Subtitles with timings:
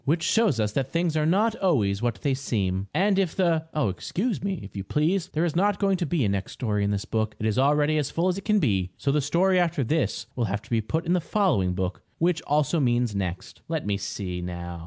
[0.03, 2.87] Which shows us that things are not always what they seem.
[2.91, 5.27] And if the Oh, excuse me, if you please.
[5.27, 7.35] There is not going to be a next story in this book.
[7.37, 10.45] It is already as full as it can be, so the story after this will
[10.45, 13.61] have to be put in the following book, which also means next.
[13.67, 14.79] Let me see, now.